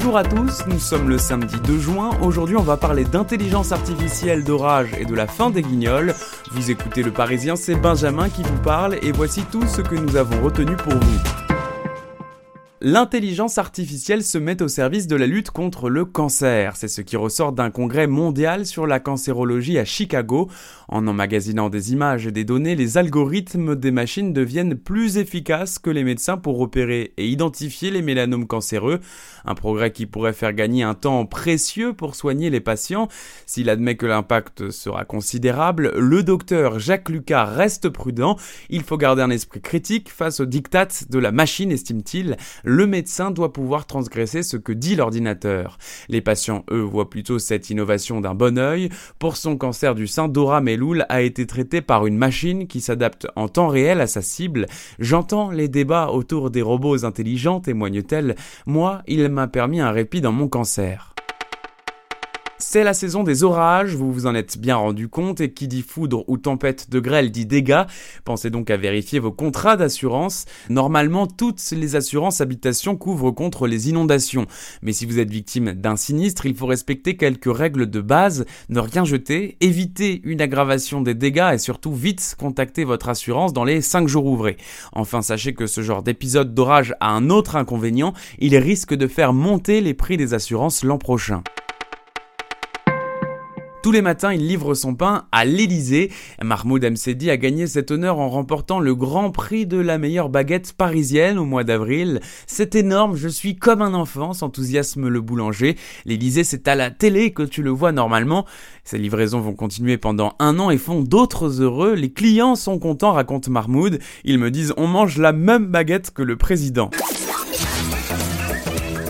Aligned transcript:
Bonjour 0.00 0.16
à 0.16 0.22
tous, 0.22 0.64
nous 0.68 0.78
sommes 0.78 1.08
le 1.08 1.18
samedi 1.18 1.56
2 1.60 1.76
juin. 1.80 2.10
Aujourd'hui, 2.22 2.54
on 2.54 2.62
va 2.62 2.76
parler 2.76 3.02
d'intelligence 3.02 3.72
artificielle, 3.72 4.44
d'orage 4.44 4.90
et 4.96 5.04
de 5.04 5.12
la 5.12 5.26
fin 5.26 5.50
des 5.50 5.60
guignols. 5.60 6.14
Vous 6.52 6.70
écoutez 6.70 7.02
le 7.02 7.10
Parisien, 7.10 7.56
c'est 7.56 7.74
Benjamin 7.74 8.28
qui 8.28 8.44
vous 8.44 8.62
parle 8.62 8.96
et 9.02 9.10
voici 9.10 9.42
tout 9.50 9.66
ce 9.66 9.80
que 9.80 9.96
nous 9.96 10.14
avons 10.14 10.40
retenu 10.40 10.76
pour 10.76 10.92
vous. 10.92 11.47
L'intelligence 12.80 13.58
artificielle 13.58 14.22
se 14.22 14.38
met 14.38 14.62
au 14.62 14.68
service 14.68 15.08
de 15.08 15.16
la 15.16 15.26
lutte 15.26 15.50
contre 15.50 15.90
le 15.90 16.04
cancer. 16.04 16.76
C'est 16.76 16.86
ce 16.86 17.00
qui 17.00 17.16
ressort 17.16 17.50
d'un 17.50 17.72
congrès 17.72 18.06
mondial 18.06 18.66
sur 18.66 18.86
la 18.86 19.00
cancérologie 19.00 19.80
à 19.80 19.84
Chicago. 19.84 20.48
En 20.86 21.08
emmagasinant 21.08 21.70
des 21.70 21.92
images 21.92 22.28
et 22.28 22.30
des 22.30 22.44
données, 22.44 22.76
les 22.76 22.96
algorithmes 22.96 23.74
des 23.74 23.90
machines 23.90 24.32
deviennent 24.32 24.76
plus 24.76 25.16
efficaces 25.16 25.80
que 25.80 25.90
les 25.90 26.04
médecins 26.04 26.36
pour 26.36 26.56
repérer 26.56 27.14
et 27.16 27.26
identifier 27.26 27.90
les 27.90 28.00
mélanomes 28.00 28.46
cancéreux. 28.46 29.00
Un 29.44 29.56
progrès 29.56 29.90
qui 29.90 30.06
pourrait 30.06 30.32
faire 30.32 30.52
gagner 30.52 30.84
un 30.84 30.94
temps 30.94 31.26
précieux 31.26 31.94
pour 31.94 32.14
soigner 32.14 32.48
les 32.48 32.60
patients. 32.60 33.08
S'il 33.44 33.70
admet 33.70 33.96
que 33.96 34.06
l'impact 34.06 34.70
sera 34.70 35.04
considérable, 35.04 35.90
le 35.96 36.22
docteur 36.22 36.78
Jacques 36.78 37.08
Lucas 37.08 37.44
reste 37.44 37.88
prudent. 37.88 38.36
Il 38.70 38.84
faut 38.84 38.98
garder 38.98 39.22
un 39.22 39.30
esprit 39.30 39.60
critique 39.60 40.10
face 40.12 40.38
aux 40.38 40.46
dictats 40.46 40.86
de 41.10 41.18
la 41.18 41.32
machine, 41.32 41.72
estime-t-il 41.72 42.36
le 42.68 42.86
médecin 42.86 43.30
doit 43.30 43.54
pouvoir 43.54 43.86
transgresser 43.86 44.42
ce 44.42 44.58
que 44.58 44.72
dit 44.72 44.94
l'ordinateur. 44.94 45.78
Les 46.10 46.20
patients, 46.20 46.66
eux, 46.70 46.82
voient 46.82 47.08
plutôt 47.08 47.38
cette 47.38 47.70
innovation 47.70 48.20
d'un 48.20 48.34
bon 48.34 48.58
œil. 48.58 48.90
Pour 49.18 49.38
son 49.38 49.56
cancer 49.56 49.94
du 49.94 50.06
sein, 50.06 50.28
Dora 50.28 50.60
Meloul 50.60 51.06
a 51.08 51.22
été 51.22 51.46
traitée 51.46 51.80
par 51.80 52.06
une 52.06 52.18
machine 52.18 52.66
qui 52.66 52.82
s'adapte 52.82 53.26
en 53.36 53.48
temps 53.48 53.68
réel 53.68 54.02
à 54.02 54.06
sa 54.06 54.20
cible. 54.20 54.66
J'entends 54.98 55.50
les 55.50 55.68
débats 55.68 56.10
autour 56.10 56.50
des 56.50 56.60
robots 56.60 57.06
intelligents, 57.06 57.60
témoigne-t-elle. 57.60 58.36
Moi, 58.66 59.00
il 59.08 59.26
m'a 59.30 59.48
permis 59.48 59.80
un 59.80 59.90
répit 59.90 60.20
dans 60.20 60.32
mon 60.32 60.48
cancer. 60.48 61.14
C'est 62.70 62.84
la 62.84 62.92
saison 62.92 63.22
des 63.22 63.44
orages, 63.44 63.94
vous 63.94 64.12
vous 64.12 64.26
en 64.26 64.34
êtes 64.34 64.58
bien 64.58 64.76
rendu 64.76 65.08
compte, 65.08 65.40
et 65.40 65.54
qui 65.54 65.68
dit 65.68 65.80
foudre 65.80 66.22
ou 66.28 66.36
tempête 66.36 66.90
de 66.90 67.00
grêle 67.00 67.30
dit 67.30 67.46
dégâts. 67.46 67.84
Pensez 68.26 68.50
donc 68.50 68.68
à 68.68 68.76
vérifier 68.76 69.20
vos 69.20 69.32
contrats 69.32 69.78
d'assurance. 69.78 70.44
Normalement, 70.68 71.26
toutes 71.26 71.62
les 71.70 71.96
assurances 71.96 72.42
habitation 72.42 72.94
couvrent 72.94 73.30
contre 73.30 73.66
les 73.66 73.88
inondations. 73.88 74.44
Mais 74.82 74.92
si 74.92 75.06
vous 75.06 75.18
êtes 75.18 75.30
victime 75.30 75.72
d'un 75.72 75.96
sinistre, 75.96 76.44
il 76.44 76.54
faut 76.54 76.66
respecter 76.66 77.16
quelques 77.16 77.50
règles 77.50 77.88
de 77.88 78.02
base, 78.02 78.44
ne 78.68 78.80
rien 78.80 79.06
jeter, 79.06 79.56
éviter 79.62 80.20
une 80.24 80.42
aggravation 80.42 81.00
des 81.00 81.14
dégâts 81.14 81.52
et 81.54 81.58
surtout 81.58 81.94
vite 81.94 82.36
contacter 82.38 82.84
votre 82.84 83.08
assurance 83.08 83.54
dans 83.54 83.64
les 83.64 83.80
5 83.80 84.08
jours 84.08 84.26
ouvrés. 84.26 84.58
Enfin, 84.92 85.22
sachez 85.22 85.54
que 85.54 85.66
ce 85.66 85.80
genre 85.80 86.02
d'épisode 86.02 86.52
d'orage 86.52 86.94
a 87.00 87.12
un 87.12 87.30
autre 87.30 87.56
inconvénient, 87.56 88.12
il 88.38 88.54
risque 88.58 88.92
de 88.92 89.06
faire 89.06 89.32
monter 89.32 89.80
les 89.80 89.94
prix 89.94 90.18
des 90.18 90.34
assurances 90.34 90.84
l'an 90.84 90.98
prochain. 90.98 91.42
Tous 93.80 93.92
les 93.92 94.02
matins, 94.02 94.32
il 94.32 94.44
livre 94.44 94.74
son 94.74 94.96
pain 94.96 95.26
à 95.30 95.44
l'Elysée. 95.44 96.10
Mahmoud 96.42 96.84
Msedi 96.84 97.30
a 97.30 97.36
gagné 97.36 97.68
cet 97.68 97.92
honneur 97.92 98.18
en 98.18 98.28
remportant 98.28 98.80
le 98.80 98.92
grand 98.96 99.30
prix 99.30 99.66
de 99.66 99.78
la 99.78 99.98
meilleure 99.98 100.30
baguette 100.30 100.72
parisienne 100.72 101.38
au 101.38 101.44
mois 101.44 101.62
d'avril. 101.62 102.20
C'est 102.48 102.74
énorme, 102.74 103.14
je 103.14 103.28
suis 103.28 103.54
comme 103.54 103.80
un 103.80 103.94
enfant, 103.94 104.32
s'enthousiasme 104.32 105.06
le 105.06 105.20
boulanger. 105.20 105.76
L'Elysée, 106.06 106.42
c'est 106.42 106.66
à 106.66 106.74
la 106.74 106.90
télé 106.90 107.30
que 107.30 107.44
tu 107.44 107.62
le 107.62 107.70
vois 107.70 107.92
normalement. 107.92 108.46
Ces 108.82 108.98
livraisons 108.98 109.40
vont 109.40 109.54
continuer 109.54 109.96
pendant 109.96 110.34
un 110.40 110.58
an 110.58 110.70
et 110.70 110.78
font 110.78 111.00
d'autres 111.00 111.62
heureux. 111.62 111.94
Les 111.94 112.12
clients 112.12 112.56
sont 112.56 112.80
contents, 112.80 113.12
raconte 113.12 113.48
Mahmoud. 113.48 114.00
Ils 114.24 114.38
me 114.38 114.50
disent 114.50 114.74
on 114.76 114.88
mange 114.88 115.18
la 115.18 115.32
même 115.32 115.66
baguette 115.66 116.10
que 116.10 116.22
le 116.22 116.36
président. 116.36 116.90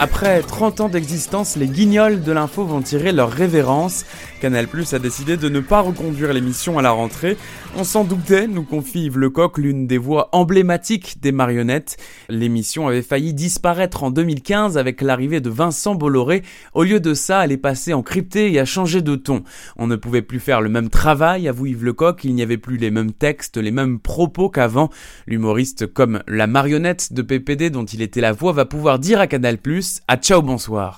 Après 0.00 0.42
30 0.42 0.80
ans 0.80 0.88
d'existence, 0.88 1.56
les 1.56 1.66
guignols 1.66 2.22
de 2.22 2.30
l'info 2.30 2.64
vont 2.64 2.82
tirer 2.82 3.10
leur 3.10 3.32
révérence. 3.32 4.04
Canal 4.40 4.68
Plus 4.68 4.94
a 4.94 5.00
décidé 5.00 5.36
de 5.36 5.48
ne 5.48 5.58
pas 5.58 5.80
reconduire 5.80 6.32
l'émission 6.32 6.78
à 6.78 6.82
la 6.82 6.92
rentrée. 6.92 7.36
On 7.76 7.82
s'en 7.82 8.04
doutait, 8.04 8.46
nous 8.46 8.62
confie 8.62 9.06
Yves 9.06 9.18
Lecoq, 9.18 9.58
l'une 9.58 9.88
des 9.88 9.98
voix 9.98 10.28
emblématiques 10.30 11.20
des 11.20 11.32
marionnettes. 11.32 11.96
L'émission 12.28 12.86
avait 12.86 13.02
failli 13.02 13.34
disparaître 13.34 14.04
en 14.04 14.12
2015 14.12 14.78
avec 14.78 15.02
l'arrivée 15.02 15.40
de 15.40 15.50
Vincent 15.50 15.96
Bolloré. 15.96 16.44
Au 16.74 16.84
lieu 16.84 17.00
de 17.00 17.12
ça, 17.12 17.44
elle 17.44 17.50
est 17.50 17.56
passée 17.56 17.92
en 17.92 18.02
crypté 18.02 18.52
et 18.52 18.60
a 18.60 18.64
changé 18.64 19.02
de 19.02 19.16
ton. 19.16 19.42
On 19.76 19.88
ne 19.88 19.96
pouvait 19.96 20.22
plus 20.22 20.38
faire 20.38 20.60
le 20.60 20.68
même 20.68 20.90
travail, 20.90 21.48
avoue 21.48 21.66
Yves 21.66 21.84
Lecoq, 21.84 22.22
il 22.22 22.36
n'y 22.36 22.42
avait 22.42 22.56
plus 22.56 22.76
les 22.76 22.92
mêmes 22.92 23.12
textes, 23.12 23.56
les 23.56 23.72
mêmes 23.72 23.98
propos 23.98 24.48
qu'avant. 24.48 24.90
L'humoriste 25.26 25.92
comme 25.92 26.22
la 26.28 26.46
marionnette 26.46 27.12
de 27.12 27.22
PPD 27.22 27.70
dont 27.70 27.84
il 27.84 28.00
était 28.00 28.20
la 28.20 28.32
voix 28.32 28.52
va 28.52 28.64
pouvoir 28.64 29.00
dire 29.00 29.18
à 29.18 29.26
Canal 29.26 29.58
À 30.06 30.16
ciao 30.16 30.42
bonsoir. 30.42 30.96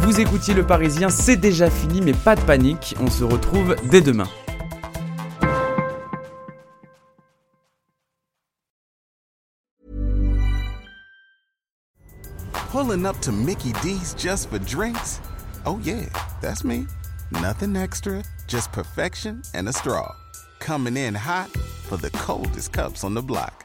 Vous 0.00 0.20
écoutiez 0.20 0.54
le 0.54 0.64
Parisien, 0.66 1.08
c'est 1.08 1.36
déjà 1.36 1.70
fini, 1.70 2.00
mais 2.00 2.12
pas 2.12 2.36
de 2.36 2.40
panique, 2.42 2.94
on 3.00 3.10
se 3.10 3.24
retrouve 3.24 3.74
dès 3.90 4.00
demain. 4.00 4.28
Pulling 12.70 13.06
up 13.06 13.20
to 13.20 13.32
Mickey 13.32 13.72
D's 13.82 14.14
just 14.18 14.50
for 14.50 14.58
drinks? 14.58 15.20
Oh, 15.64 15.78
yeah, 15.82 16.06
that's 16.42 16.64
me. 16.64 16.86
Nothing 17.30 17.76
extra, 17.76 18.22
just 18.46 18.72
perfection 18.72 19.42
and 19.54 19.68
a 19.68 19.72
straw. 19.72 20.12
Coming 20.58 20.96
in 20.96 21.14
hot 21.14 21.48
for 21.88 21.96
the 21.96 22.10
coldest 22.10 22.72
cups 22.72 23.04
on 23.04 23.14
the 23.14 23.22
block. 23.22 23.64